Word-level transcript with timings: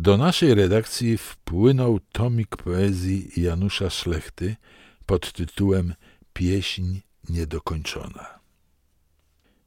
Do 0.00 0.16
naszej 0.16 0.54
redakcji 0.54 1.18
wpłynął 1.18 2.00
tomik 2.12 2.56
poezji 2.56 3.30
Janusza 3.36 3.90
Szlechty 3.90 4.56
pod 5.06 5.32
tytułem 5.32 5.94
Pieśń 6.32 7.00
niedokończona. 7.28 8.38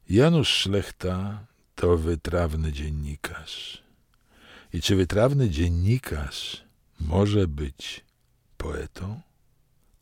Janusz 0.08 0.48
Szlechta 0.48 1.46
to 1.74 1.96
wytrawny 1.96 2.72
dziennikarz. 2.72 3.82
I 4.72 4.82
czy 4.82 4.96
wytrawny 4.96 5.50
dziennikarz 5.50 6.64
może 7.00 7.48
być 7.48 8.04
poetą? 8.56 9.20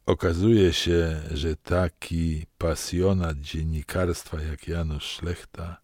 Okazuje 0.07 0.73
się, 0.73 1.23
że 1.31 1.57
taki 1.57 2.47
pasjonat 2.59 3.41
dziennikarstwa 3.41 4.43
jak 4.43 4.69
Janusz 4.69 5.05
Szlechta 5.05 5.77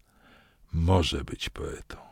może 0.73 1.23
być 1.23 1.49
poetą. 1.49 2.08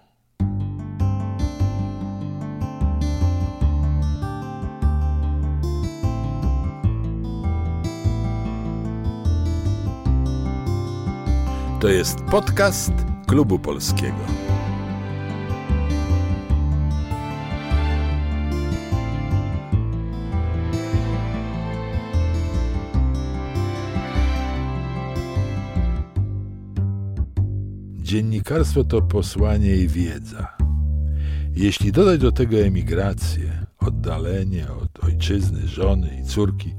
To 11.79 11.87
jest 11.87 12.21
podcast 12.21 12.91
Klubu 13.27 13.59
Polskiego. 13.59 14.17
Dziennikarstwo 27.95 28.83
to 28.83 29.01
posłanie 29.01 29.75
i 29.75 29.87
wiedza. 29.87 30.57
Jeśli 31.55 31.91
dodać 31.91 32.19
do 32.19 32.31
tego 32.31 32.57
emigrację, 32.57 33.65
oddalenie 33.79 34.71
od 34.71 35.03
ojczyzny, 35.03 35.67
żony 35.67 36.19
i 36.21 36.25
córki, 36.25 36.73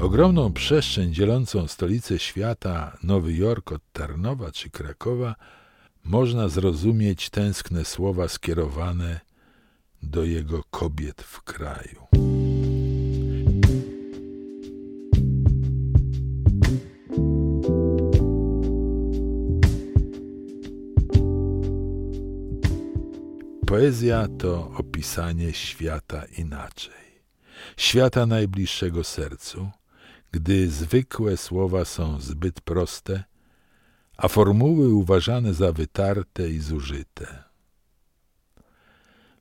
Ogromną 0.00 0.52
przestrzeń 0.52 1.14
dzielącą 1.14 1.68
stolicę 1.68 2.18
świata, 2.18 2.96
Nowy 3.02 3.34
Jork 3.34 3.72
od 3.72 3.82
Tarnowa 3.92 4.52
czy 4.52 4.70
Krakowa, 4.70 5.34
można 6.04 6.48
zrozumieć 6.48 7.30
tęskne 7.30 7.84
słowa 7.84 8.28
skierowane 8.28 9.20
do 10.02 10.24
jego 10.24 10.64
kobiet 10.70 11.22
w 11.22 11.42
kraju. 11.42 12.06
Poezja 23.66 24.28
to 24.38 24.70
opisanie 24.78 25.52
świata 25.52 26.22
inaczej, 26.38 27.22
świata 27.76 28.26
najbliższego 28.26 29.04
sercu, 29.04 29.70
gdy 30.36 30.70
zwykłe 30.70 31.36
słowa 31.36 31.84
są 31.84 32.20
zbyt 32.20 32.60
proste, 32.60 33.24
a 34.16 34.28
formuły 34.28 34.88
uważane 34.88 35.54
za 35.54 35.72
wytarte 35.72 36.50
i 36.50 36.58
zużyte. 36.60 37.44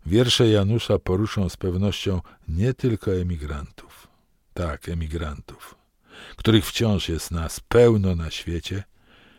Wiersze 0.06 0.48
Janusza 0.48 1.00
poruszą 1.00 1.50
z 1.50 1.58
pewnością 1.58 2.22
nie 2.48 2.74
tylko 2.74 3.16
emigrantów, 3.16 4.08
tak, 4.54 4.90
emigrantów, 4.90 5.76
których 6.36 6.66
wciąż 6.66 7.10
jest 7.10 7.32
nas 7.32 7.60
pełno 7.60 8.16
na 8.16 8.32
świecie, 8.32 8.84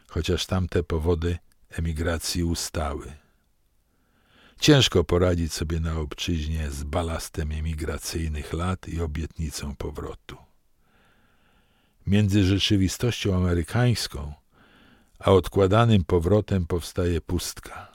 chociaż 0.08 0.46
tamte 0.46 0.82
powody 0.82 1.38
emigracji 1.70 2.44
ustały. 2.44 3.12
Ciężko 4.60 5.04
poradzić 5.04 5.52
sobie 5.52 5.80
na 5.80 5.98
obczyźnie 5.98 6.70
z 6.70 6.82
balastem 6.84 7.52
emigracyjnych 7.52 8.52
lat 8.52 8.88
i 8.88 9.00
obietnicą 9.00 9.77
powrotu 9.77 10.45
między 12.06 12.44
rzeczywistością 12.44 13.36
amerykańską 13.36 14.33
a 15.18 15.33
odkładanym 15.33 16.05
powrotem 16.05 16.67
powstaje 16.67 17.20
pustka. 17.20 17.92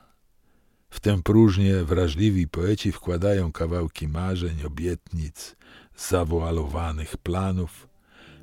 W 0.89 0.99
tę 0.99 1.21
próżnię 1.23 1.83
wrażliwi 1.83 2.47
poeci 2.47 2.91
wkładają 2.91 3.51
kawałki 3.51 4.07
marzeń, 4.07 4.63
obietnic, 4.65 5.55
zawoalowanych 5.97 7.17
planów, 7.17 7.87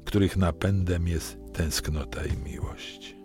których 0.04 0.36
napędem 0.36 1.08
jest 1.08 1.36
tęsknota 1.52 2.24
i 2.24 2.36
miłość. 2.36 3.16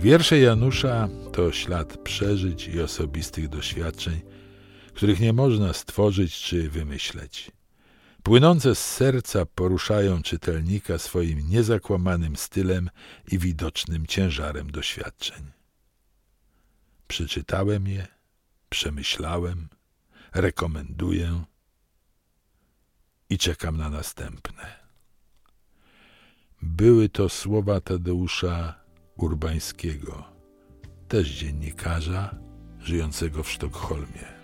Wiersze 0.00 0.38
Janusza 0.38 1.08
to 1.32 1.52
ślad 1.52 1.96
przeżyć 1.96 2.68
i 2.68 2.80
osobistych 2.80 3.48
doświadczeń, 3.48 4.20
których 4.94 5.20
nie 5.20 5.32
można 5.32 5.72
stworzyć 5.72 6.34
czy 6.34 6.70
wymyśleć. 6.70 7.50
Płynące 8.22 8.74
z 8.74 8.86
serca 8.86 9.46
poruszają 9.46 10.22
czytelnika 10.22 10.98
swoim 10.98 11.48
niezakłamanym 11.48 12.36
stylem 12.36 12.90
i 13.32 13.38
widocznym 13.38 14.06
ciężarem 14.06 14.70
doświadczeń. 14.70 15.42
Przeczytałem 17.08 17.88
je, 17.88 18.06
przemyślałem, 18.68 19.68
rekomenduję 20.34 21.44
i 23.30 23.38
czekam 23.38 23.76
na 23.76 23.90
następne. 23.90 24.76
Były 26.62 27.08
to 27.08 27.28
słowa 27.28 27.80
Tadeusza 27.80 28.79
Urbańskiego, 29.20 30.24
też 31.08 31.28
dziennikarza 31.28 32.34
żyjącego 32.78 33.42
w 33.42 33.50
Sztokholmie. 33.50 34.40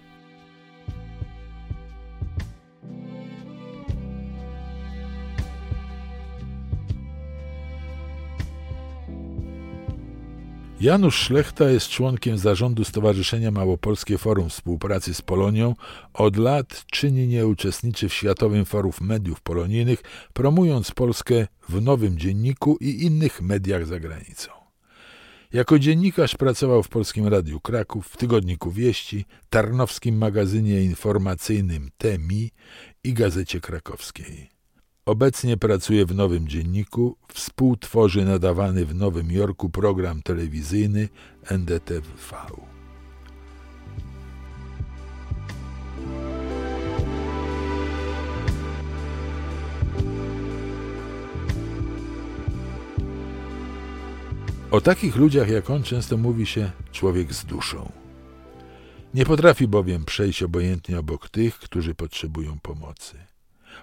Janusz 10.81 11.17
Szlechta 11.17 11.71
jest 11.71 11.89
członkiem 11.89 12.39
zarządu 12.39 12.85
Stowarzyszenia 12.85 13.51
Małopolskie 13.51 14.19
Forum 14.19 14.49
Współpracy 14.49 15.15
z 15.15 15.23
Polonią. 15.23 15.75
Od 16.15 16.37
lat 16.37 16.85
czynnie 16.93 17.47
uczestniczy 17.47 18.09
w 18.09 18.15
Światowym 18.15 18.65
Forum 18.65 18.93
Mediów 19.01 19.41
Polonijnych, 19.41 20.03
promując 20.33 20.91
Polskę 20.91 21.47
w 21.69 21.83
Nowym 21.83 22.19
Dzienniku 22.19 22.77
i 22.81 23.05
innych 23.05 23.43
mediach 23.43 23.87
za 23.87 24.01
granicą. 24.01 24.66
Jako 25.57 25.79
dziennikarz 25.79 26.37
pracował 26.37 26.83
w 26.83 26.89
Polskim 26.89 27.29
Radiu 27.29 27.61
Kraków, 27.61 28.07
w 28.07 28.17
Tygodniku 28.17 28.71
Wieści, 28.71 29.25
Tarnowskim 29.51 30.19
Magazynie 30.19 30.83
Informacyjnym 30.83 31.91
TEMI 31.99 32.51
i 33.05 33.13
Gazecie 33.13 33.61
Krakowskiej. 33.61 34.51
Obecnie 35.07 35.57
pracuje 35.57 36.07
w 36.07 36.15
Nowym 36.15 36.49
Dzienniku, 36.49 37.17
współtworzy 37.35 38.25
nadawany 38.25 38.87
w 38.87 38.95
Nowym 38.95 39.33
Jorku 39.33 39.71
program 39.71 40.23
telewizyjny 40.23 41.09
NDTV. 41.51 42.07
O 54.71 54.81
takich 54.81 55.17
ludziach 55.17 55.49
jak 55.49 55.71
on 55.71 55.83
często 55.83 56.17
mówi 56.17 56.47
się 56.47 56.71
człowiek 56.93 57.35
z 57.35 57.45
duszą. 57.45 57.93
Nie 59.15 59.27
potrafi 59.27 59.69
bowiem 59.69 60.05
przejść 60.05 60.43
obojętnie 60.43 60.99
obok 60.99 61.29
tych, 61.29 61.59
którzy 61.59 61.95
potrzebują 61.95 62.59
pomocy. 62.63 63.17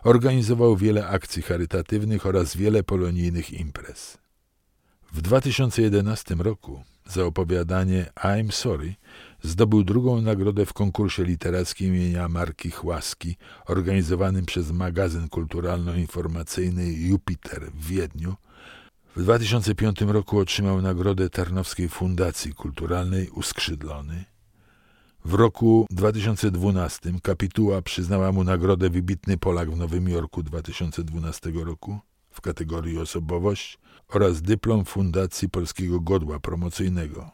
Organizował 0.03 0.77
wiele 0.77 1.07
akcji 1.07 1.41
charytatywnych 1.41 2.25
oraz 2.25 2.57
wiele 2.57 2.83
polonijnych 2.83 3.53
imprez. 3.53 4.17
W 5.13 5.21
2011 5.21 6.35
roku 6.35 6.83
za 7.07 7.25
opowiadanie 7.25 8.05
I'm 8.15 8.51
Sorry 8.51 8.95
zdobył 9.41 9.83
drugą 9.83 10.21
nagrodę 10.21 10.65
w 10.65 10.73
konkursie 10.73 11.23
literackim 11.23 11.95
imienia 11.95 12.27
Marki 12.29 12.71
Chłaski 12.71 13.35
organizowanym 13.65 14.45
przez 14.45 14.71
magazyn 14.71 15.29
kulturalno-informacyjny 15.29 16.93
Jupiter 16.93 17.71
w 17.71 17.87
Wiedniu– 17.87 18.35
w 19.15 19.23
2005 19.23 20.01
roku 20.01 20.39
otrzymał 20.39 20.81
nagrodę 20.81 21.29
Tarnowskiej 21.29 21.89
Fundacji 21.89 22.53
Kulturalnej 22.53 23.29
Uskrzydlony. 23.29 24.25
W 25.25 25.33
roku 25.33 25.87
2012 25.89 27.13
kapituła 27.23 27.81
przyznała 27.81 28.31
mu 28.31 28.43
nagrodę 28.43 28.89
Wybitny 28.89 29.37
Polak 29.37 29.71
w 29.71 29.77
Nowym 29.77 30.09
Jorku 30.09 30.43
2012 30.43 31.51
roku 31.65 31.99
w 32.29 32.41
kategorii 32.41 32.99
osobowość 32.99 33.79
oraz 34.07 34.41
dyplom 34.41 34.85
Fundacji 34.85 35.49
Polskiego 35.49 35.99
Godła 35.99 36.39
Promocyjnego. 36.39 37.31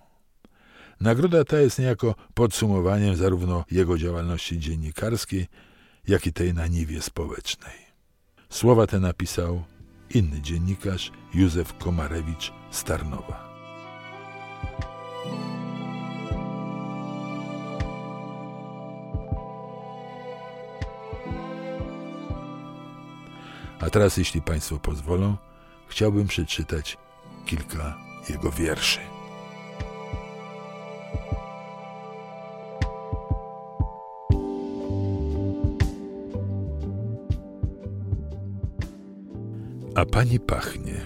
Nagroda 1.02 1.44
ta 1.44 1.60
jest 1.60 1.80
niejako 1.80 2.16
podsumowaniem 2.34 3.16
zarówno 3.16 3.66
jego 3.72 3.98
działalności 3.98 4.60
dziennikarskiej, 4.60 5.48
jak 6.08 6.28
i 6.28 6.34
tej 6.34 6.54
na 6.54 6.68
niwie 6.68 7.02
społecznej. 7.02 7.76
Słowa 8.50 8.88
te 8.88 9.00
napisał 9.00 9.64
inny 10.10 10.42
dziennikarz 10.42 11.12
Józef 11.34 11.78
Komarewicz 11.78 12.54
z 12.72 12.84
Tarnowa. 12.84 13.50
A 23.80 23.90
teraz, 23.90 24.18
jeśli 24.18 24.42
Państwo 24.42 24.80
pozwolą, 24.80 25.38
chciałbym 25.88 26.28
przeczytać 26.28 26.98
kilka 27.46 27.98
jego 28.30 28.52
wierszy. 28.52 29.19
A 40.00 40.06
pani 40.06 40.40
pachnie 40.40 41.06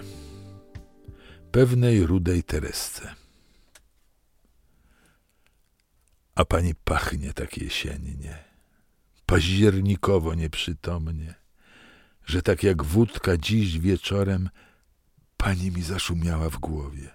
pewnej 1.52 2.06
rudej 2.06 2.42
Teresce. 2.42 3.14
A 6.34 6.44
pani 6.44 6.74
pachnie 6.74 7.32
tak 7.32 7.58
jesiennie, 7.58 8.44
październikowo 9.26 10.34
nieprzytomnie, 10.34 11.34
że 12.26 12.42
tak 12.42 12.62
jak 12.62 12.84
wódka 12.84 13.36
dziś 13.36 13.78
wieczorem 13.78 14.50
pani 15.36 15.70
mi 15.70 15.82
zaszumiała 15.82 16.50
w 16.50 16.58
głowie. 16.58 17.10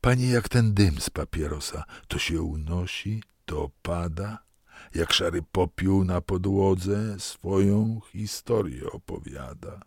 Pani 0.00 0.28
jak 0.28 0.48
ten 0.48 0.74
dym 0.74 1.00
z 1.00 1.10
papierosa, 1.10 1.84
to 2.08 2.18
się 2.18 2.42
unosi, 2.42 3.22
to 3.44 3.62
opada, 3.62 4.45
jak 4.94 5.12
szary 5.12 5.42
popiół 5.42 6.04
na 6.04 6.20
podłodze 6.20 7.20
swoją 7.20 8.00
historię 8.12 8.90
opowiada. 8.92 9.80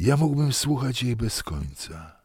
Ja 0.00 0.16
mógłbym 0.16 0.52
słuchać 0.52 1.02
jej 1.02 1.16
bez 1.16 1.42
końca 1.42 2.16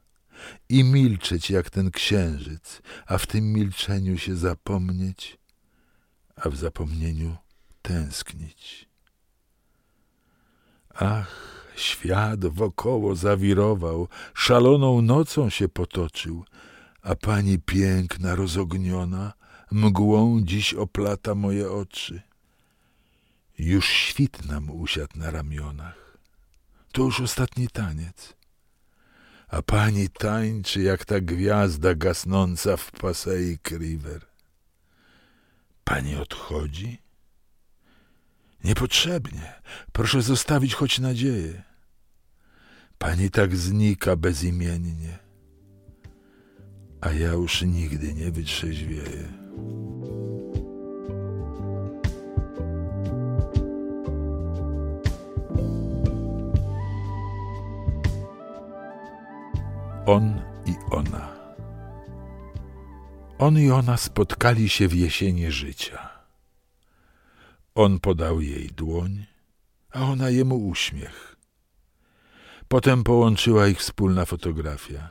i 0.69 0.83
milczeć 0.83 1.49
jak 1.49 1.69
ten 1.69 1.91
księżyc, 1.91 2.81
a 3.05 3.17
w 3.17 3.27
tym 3.27 3.53
milczeniu 3.53 4.17
się 4.17 4.35
zapomnieć, 4.35 5.37
a 6.35 6.49
w 6.49 6.55
zapomnieniu 6.55 7.35
tęsknić. 7.81 8.89
Ach, 10.93 11.35
świat 11.75 12.45
wokoło 12.45 13.15
zawirował, 13.15 14.07
szaloną 14.33 15.01
nocą 15.01 15.49
się 15.49 15.69
potoczył, 15.69 16.45
a 17.01 17.15
pani 17.15 17.59
piękna, 17.59 18.35
rozogniona, 18.35 19.33
mgłą 19.71 20.41
dziś 20.41 20.73
oplata 20.73 21.35
moje 21.35 21.71
oczy. 21.71 22.21
Już 23.59 23.87
świt 23.89 24.45
nam 24.45 24.69
usiadł 24.69 25.19
na 25.19 25.31
ramionach. 25.31 26.17
To 26.91 27.01
już 27.01 27.21
ostatni 27.21 27.67
taniec. 27.67 28.33
A 29.47 29.61
pani 29.61 30.09
tańczy 30.09 30.81
jak 30.81 31.05
ta 31.05 31.19
gwiazda 31.19 31.95
gasnąca 31.95 32.77
w 32.77 32.91
Passaic 32.91 33.61
River. 33.71 34.25
Pani 35.83 36.15
odchodzi? 36.15 37.01
Niepotrzebnie. 38.63 39.53
Proszę 39.91 40.21
zostawić 40.21 40.73
choć 40.73 40.99
nadzieję. 40.99 41.63
Pani 42.97 43.31
tak 43.31 43.55
znika 43.55 44.15
bezimiennie, 44.15 45.19
a 47.01 47.11
ja 47.11 47.31
już 47.31 47.61
nigdy 47.61 48.13
nie 48.13 48.31
wytrzeźwieję. 48.31 49.38
On 60.09 60.41
i 60.65 60.73
ona. 60.91 61.29
On 63.37 63.57
i 63.57 63.71
ona 63.71 63.97
spotkali 63.97 64.69
się 64.69 64.87
w 64.87 64.93
jesieni 64.93 65.51
życia. 65.51 66.09
On 67.75 67.99
podał 67.99 68.41
jej 68.41 68.67
dłoń, 68.67 69.25
a 69.91 70.01
ona 70.01 70.29
jemu 70.29 70.67
uśmiech. 70.67 71.35
Potem 72.67 73.03
połączyła 73.03 73.67
ich 73.67 73.79
wspólna 73.79 74.25
fotografia. 74.25 75.09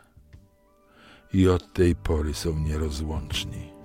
I 1.33 1.49
od 1.49 1.73
tej 1.73 1.97
pory 1.97 2.35
są 2.35 2.59
nierozłączni. 2.59 3.78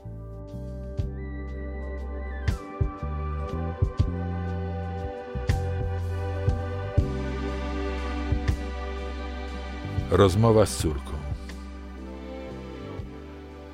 Rozmowa 10.15 10.65
z 10.65 10.77
córką. 10.77 11.11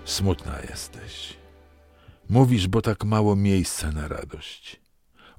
Smutna 0.06 0.60
jesteś. 0.70 1.38
Mówisz, 2.30 2.68
bo 2.68 2.82
tak 2.82 3.04
mało 3.04 3.36
miejsca 3.36 3.92
na 3.92 4.08
radość. 4.08 4.82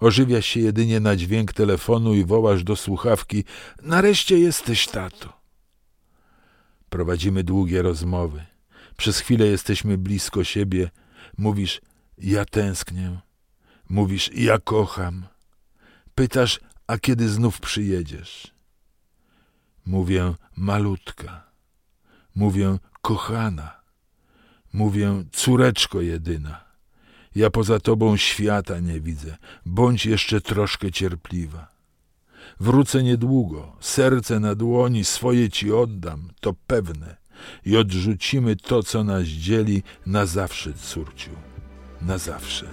Ożywiasz 0.01 0.47
się 0.47 0.61
jedynie 0.61 1.01
na 1.01 1.17
dźwięk 1.17 1.53
telefonu 1.53 2.15
i 2.15 2.25
wołasz 2.25 2.65
do 2.65 2.77
słuchawki: 2.77 3.45
Nareszcie 3.83 4.39
jesteś, 4.39 4.87
tato. 4.87 5.33
Prowadzimy 6.91 7.45
długie 7.45 7.83
rozmowy. 7.83 8.45
Przez 8.97 9.19
chwilę 9.19 9.47
jesteśmy 9.47 9.99
blisko 9.99 10.45
siebie. 10.45 10.91
Mówisz: 11.39 11.81
Ja 12.19 12.45
tęsknię. 12.45 13.21
Mówisz: 13.89 14.31
Ja 14.35 14.59
kocham. 14.59 15.27
Pytasz: 16.15 16.61
A 16.87 16.99
kiedy 16.99 17.29
znów 17.29 17.61
przyjedziesz? 17.61 18.60
Mówię: 19.91 20.35
Malutka. 20.57 21.43
Mówię: 22.35 22.79
Kochana. 23.03 23.81
Mówię: 24.73 25.25
Córeczko 25.33 26.01
jedyna. 26.01 26.65
Ja 27.35 27.51
poza 27.51 27.81
tobą 27.81 28.17
świata 28.17 28.81
nie 28.81 29.01
widzę. 29.01 29.37
Bądź 29.67 30.07
jeszcze 30.07 30.41
troszkę 30.41 30.91
cierpliwa. 30.91 31.69
Wrócę 32.61 33.03
niedługo, 33.03 33.77
serce 33.81 34.41
na 34.41 34.55
dłoni 34.55 35.05
swoje 35.05 35.51
ci 35.51 35.73
oddam, 35.73 36.31
to 36.41 36.55
pewne. 36.67 37.17
I 37.65 37.77
odrzucimy 37.77 38.57
to, 38.57 38.83
co 38.83 39.05
nas 39.05 39.25
dzieli, 39.25 39.83
na 40.07 40.27
zawsze, 40.27 40.73
córciu. 40.75 41.31
Na 42.03 42.19
zawsze. 42.19 42.67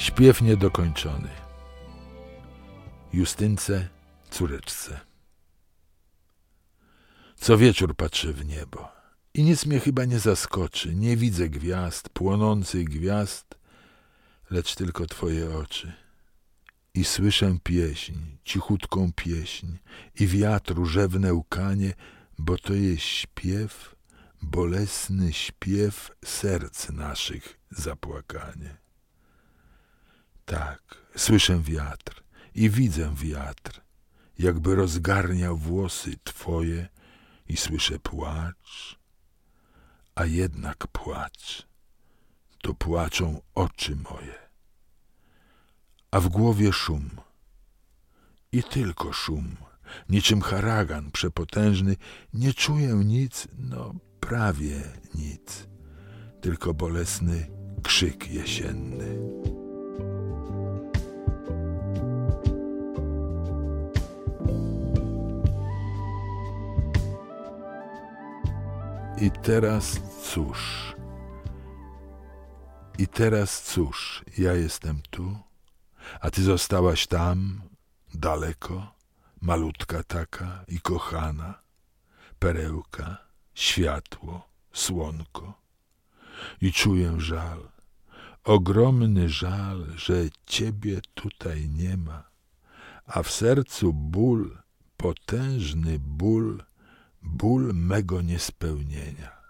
Śpiew 0.00 0.42
niedokończony. 0.42 1.28
Justynce 3.12 3.88
córeczce. 4.30 5.00
Co 7.36 7.58
wieczór 7.58 7.96
patrzę 7.96 8.32
w 8.32 8.46
niebo 8.46 8.88
i 9.34 9.42
nic 9.42 9.66
mnie 9.66 9.80
chyba 9.80 10.04
nie 10.04 10.18
zaskoczy. 10.18 10.94
Nie 10.94 11.16
widzę 11.16 11.48
gwiazd, 11.48 12.08
płonących 12.08 12.84
gwiazd, 12.84 13.58
lecz 14.50 14.74
tylko 14.74 15.06
twoje 15.06 15.56
oczy. 15.56 15.92
I 16.94 17.04
słyszę 17.04 17.58
pieśń, 17.62 18.14
cichutką 18.44 19.12
pieśń 19.16 19.66
i 20.20 20.26
wiatru 20.26 20.86
rzewne 20.86 21.34
łkanie, 21.34 21.94
bo 22.38 22.58
to 22.58 22.74
jest 22.74 23.02
śpiew, 23.02 23.96
bolesny 24.42 25.32
śpiew 25.32 26.10
serc 26.24 26.88
naszych 26.90 27.60
zapłakanie. 27.70 28.89
Tak, 30.50 30.82
słyszę 31.16 31.60
wiatr 31.60 32.22
i 32.54 32.70
widzę 32.70 33.14
wiatr 33.14 33.80
jakby 34.38 34.74
rozgarniał 34.74 35.56
włosy 35.56 36.16
twoje 36.24 36.88
i 37.48 37.56
słyszę 37.56 37.98
płacz, 37.98 38.98
a 40.14 40.24
jednak 40.24 40.86
płacz, 40.86 41.66
to 42.62 42.74
płaczą 42.74 43.40
oczy 43.54 43.96
moje. 43.96 44.34
A 46.10 46.20
w 46.20 46.28
głowie 46.28 46.72
szum 46.72 47.10
i 48.52 48.62
tylko 48.62 49.12
szum, 49.12 49.56
niczym 50.08 50.40
haragan 50.40 51.10
przepotężny, 51.10 51.96
nie 52.34 52.54
czuję 52.54 52.94
nic, 52.94 53.48
no 53.58 53.94
prawie 54.20 54.82
nic, 55.14 55.68
tylko 56.40 56.74
bolesny 56.74 57.50
krzyk 57.82 58.30
jesienny. 58.30 59.59
I 69.20 69.30
teraz 69.30 70.00
cóż? 70.22 70.94
I 72.98 73.06
teraz 73.06 73.62
cóż? 73.62 74.24
Ja 74.38 74.54
jestem 74.54 75.02
tu, 75.10 75.38
a 76.20 76.30
ty 76.30 76.42
zostałaś 76.42 77.06
tam, 77.06 77.62
daleko, 78.14 78.94
malutka 79.40 80.02
taka 80.02 80.64
i 80.68 80.80
kochana. 80.80 81.62
perełka, 82.38 83.18
światło, 83.54 84.48
słonko. 84.72 85.54
I 86.60 86.72
czuję 86.72 87.20
żal, 87.20 87.68
ogromny 88.44 89.28
żal, 89.28 89.86
że 89.96 90.14
ciebie 90.46 91.00
tutaj 91.14 91.68
nie 91.68 91.96
ma, 91.96 92.30
a 93.06 93.22
w 93.22 93.30
sercu 93.30 93.92
ból, 93.92 94.58
potężny 94.96 95.98
ból, 95.98 96.62
ból 97.22 97.74
mego 97.74 98.22
niespełnienia. 98.22 99.40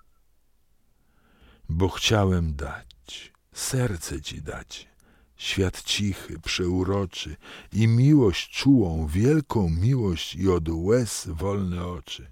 Bo 1.69 1.89
chciałem 1.89 2.55
dać, 2.55 3.33
serce 3.53 4.21
ci 4.21 4.43
dać, 4.43 4.89
świat 5.37 5.83
cichy, 5.83 6.41
przeuroczy 6.41 7.37
i 7.73 7.89
miłość 7.89 8.51
czułą, 8.51 9.07
wielką 9.07 9.69
miłość 9.69 10.35
i 10.35 10.49
od 10.49 10.69
łez 10.69 11.29
wolne 11.33 11.87
oczy. 11.87 12.31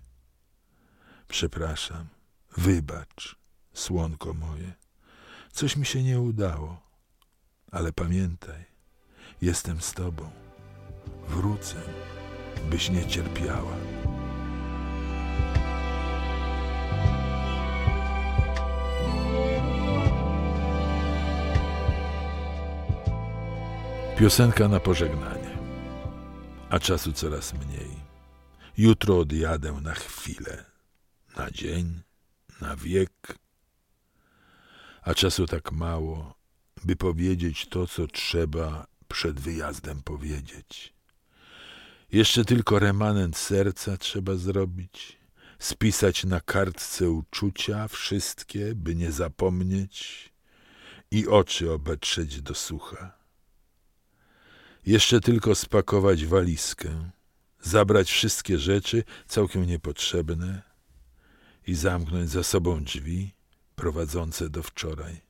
Przepraszam, 1.29 2.07
wybacz, 2.57 3.37
słonko 3.73 4.35
moje, 4.35 4.73
coś 5.53 5.77
mi 5.77 5.87
się 5.87 6.03
nie 6.03 6.21
udało, 6.21 6.81
ale 7.71 7.93
pamiętaj, 7.93 8.65
jestem 9.43 9.81
z 9.81 9.93
tobą, 9.93 10.31
wrócę, 11.29 11.77
byś 12.71 12.91
nie 12.91 13.07
cierpiała. 13.07 13.77
Piosenka 24.19 24.69
na 24.69 24.81
pożegnanie, 24.81 25.59
a 26.71 26.79
czasu 26.79 27.13
coraz 27.13 27.55
mniej. 27.55 27.91
Jutro 28.79 29.19
odjadę 29.19 29.73
na 29.73 29.95
chwilę, 29.95 30.65
na 31.37 31.51
dzień, 31.51 32.03
na 32.61 32.77
wiek, 32.77 33.39
a 35.03 35.15
czasu 35.15 35.47
tak 35.47 35.73
mało, 35.73 36.35
by 36.85 36.97
powiedzieć 36.97 37.67
to, 37.67 37.87
co 37.87 38.07
trzeba 38.07 38.87
przed 39.09 39.41
wyjazdem 39.41 40.03
powiedzieć. 40.03 40.95
Jeszcze 42.13 42.45
tylko 42.45 42.79
remanent 42.79 43.37
serca 43.37 43.97
trzeba 43.97 44.35
zrobić, 44.35 45.19
spisać 45.59 46.25
na 46.25 46.41
kartce 46.41 47.11
uczucia 47.11 47.89
wszystkie, 47.89 48.75
by 48.75 48.95
nie 48.95 49.13
zapomnieć 49.13 50.29
i 51.11 51.27
oczy 51.27 51.73
obetrzeć 51.73 52.43
do 52.43 52.55
sucha. 52.55 53.18
Jeszcze 54.87 55.21
tylko 55.21 55.55
spakować 55.55 56.27
walizkę, 56.27 57.11
zabrać 57.61 58.11
wszystkie 58.11 58.59
rzeczy 58.59 59.05
całkiem 59.27 59.67
niepotrzebne 59.67 60.63
i 61.67 61.75
zamknąć 61.75 62.31
za 62.31 62.43
sobą 62.43 62.85
drzwi 62.85 63.35
prowadzące 63.77 64.51
do 64.51 64.63
wczoraj. 64.63 65.21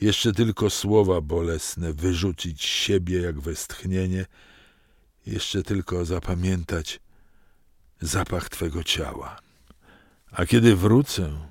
Jeszcze 0.00 0.32
tylko 0.32 0.70
słowa 0.70 1.20
bolesne 1.20 1.92
wyrzucić 1.92 2.62
siebie 2.62 3.20
jak 3.20 3.40
westchnienie, 3.40 4.26
jeszcze 5.26 5.62
tylko 5.62 6.04
zapamiętać 6.04 7.00
zapach 8.00 8.48
Twego 8.48 8.84
ciała. 8.84 9.40
A 10.30 10.46
kiedy 10.46 10.76
wrócę, 10.76 11.48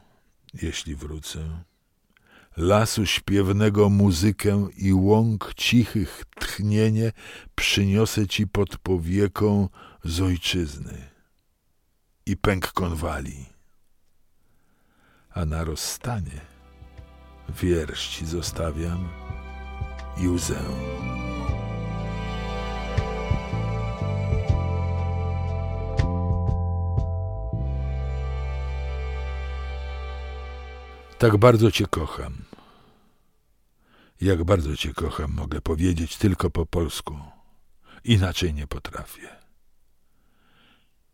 jeśli 0.54 0.96
wrócę, 0.96 1.64
lasu 2.58 3.06
śpiewnego 3.06 3.90
muzykę 3.90 4.68
i 4.78 4.94
łąk 4.94 5.54
cichych 5.56 6.24
tchnienie 6.36 7.12
przyniosę 7.56 8.28
ci 8.28 8.48
pod 8.48 8.78
powieką 8.78 9.70
z 10.04 10.22
ojczyzny 10.22 11.10
i 12.26 12.38
pęk 12.38 12.72
konwali. 12.72 13.46
A 15.30 15.46
na 15.46 15.64
rozstanie 15.64 16.42
wiersz 17.62 18.08
ci 18.08 18.26
zostawiam 18.26 19.10
i 20.18 20.28
łzę. 20.28 20.60
Tak 31.22 31.38
bardzo 31.38 31.72
Cię 31.72 31.88
kocham. 31.88 32.34
Jak 34.22 34.44
bardzo 34.44 34.78
Cię 34.78 34.94
kocham, 34.94 35.34
mogę 35.34 35.62
powiedzieć 35.62 36.18
tylko 36.18 36.50
po 36.50 36.66
polsku. 36.66 37.20
Inaczej 38.04 38.54
nie 38.54 38.68
potrafię. 38.68 39.30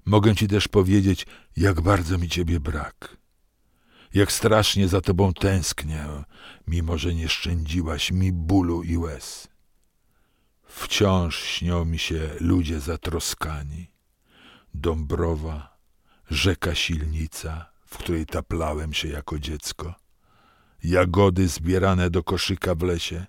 Mogę 0.05 0.35
Ci 0.35 0.47
też 0.47 0.67
powiedzieć, 0.67 1.25
jak 1.57 1.81
bardzo 1.81 2.17
mi 2.17 2.29
Ciebie 2.29 2.59
brak. 2.59 3.17
Jak 4.13 4.31
strasznie 4.31 4.87
za 4.87 5.01
Tobą 5.01 5.33
tęsknię, 5.33 6.05
mimo 6.67 6.97
że 6.97 7.13
nie 7.13 7.29
szczędziłaś 7.29 8.11
mi 8.11 8.31
bólu 8.31 8.83
i 8.83 8.97
łez. 8.97 9.47
Wciąż 10.63 11.43
śnią 11.43 11.85
mi 11.85 11.99
się 11.99 12.29
ludzie 12.39 12.79
zatroskani. 12.79 13.91
Dąbrowa, 14.73 15.77
rzeka 16.29 16.75
Silnica, 16.75 17.76
w 17.87 17.97
której 17.97 18.25
taplałem 18.25 18.93
się 18.93 19.07
jako 19.07 19.39
dziecko, 19.39 19.95
jagody 20.83 21.47
zbierane 21.47 22.09
do 22.09 22.23
koszyka 22.23 22.75
w 22.75 22.81
lesie 22.81 23.25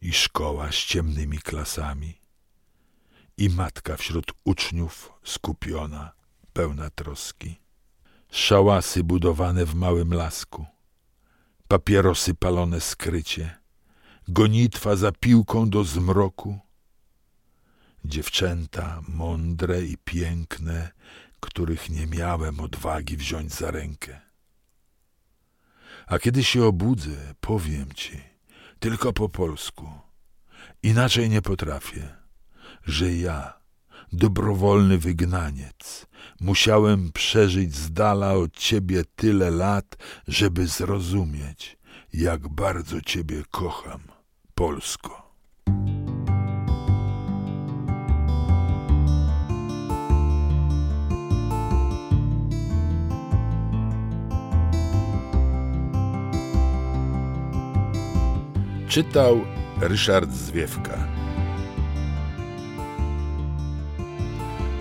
i 0.00 0.12
szkoła 0.12 0.72
z 0.72 0.74
ciemnymi 0.74 1.38
klasami 1.38 2.20
i 3.36 3.50
matka 3.50 3.96
wśród 3.96 4.32
uczniów 4.44 5.12
skupiona, 5.24 6.12
pełna 6.52 6.90
troski. 6.90 7.60
Szałasy 8.30 9.04
budowane 9.04 9.64
w 9.64 9.74
małym 9.74 10.14
lasku, 10.14 10.66
papierosy 11.68 12.34
palone 12.34 12.80
skrycie, 12.80 13.58
gonitwa 14.28 14.96
za 14.96 15.12
piłką 15.12 15.70
do 15.70 15.84
zmroku. 15.84 16.58
Dziewczęta 18.04 19.02
mądre 19.08 19.82
i 19.82 19.96
piękne, 20.04 20.90
których 21.40 21.90
nie 21.90 22.06
miałem 22.06 22.60
odwagi 22.60 23.16
wziąć 23.16 23.54
za 23.54 23.70
rękę. 23.70 24.20
A 26.06 26.18
kiedy 26.18 26.44
się 26.44 26.64
obudzę, 26.64 27.34
powiem 27.40 27.92
ci, 27.92 28.20
tylko 28.78 29.12
po 29.12 29.28
polsku, 29.28 29.88
inaczej 30.82 31.30
nie 31.30 31.42
potrafię, 31.42 32.16
że 32.86 33.12
ja, 33.12 33.60
dobrowolny 34.12 34.98
wygnaniec, 34.98 36.06
musiałem 36.40 37.12
przeżyć 37.12 37.74
z 37.74 37.92
dala 37.92 38.32
od 38.32 38.56
ciebie 38.56 39.04
tyle 39.16 39.50
lat, 39.50 39.96
żeby 40.28 40.66
zrozumieć, 40.66 41.78
jak 42.12 42.48
bardzo 42.48 43.00
ciebie 43.00 43.42
kocham, 43.50 44.00
Polsko. 44.54 45.27
Czytał 58.98 59.40
Ryszard 59.80 60.30
Zwiewka. 60.30 60.98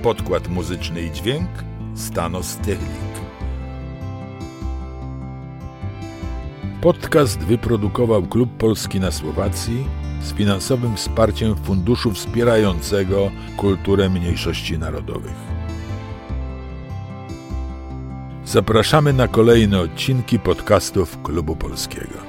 Podkład 0.04 0.48
muzyczny 0.48 1.02
i 1.02 1.12
dźwięk 1.12 1.50
Stanos 1.96 2.58
Technik. 2.58 3.14
Podcast 6.82 7.40
wyprodukował 7.40 8.24
Klub 8.24 8.50
Polski 8.58 9.00
na 9.00 9.12
Słowacji 9.12 9.88
z 10.22 10.34
finansowym 10.34 10.96
wsparciem 10.96 11.56
Funduszu 11.56 12.12
Wspierającego 12.12 13.32
Kulturę 13.58 14.10
Mniejszości 14.10 14.78
Narodowych. 14.78 15.38
Zapraszamy 18.46 19.14
na 19.14 19.28
kolejne 19.28 19.80
odcinki 19.80 20.40
podcastów 20.40 21.22
Klubu 21.24 21.56
Polskiego. 21.56 22.27